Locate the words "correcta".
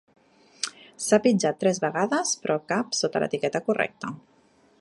3.69-4.15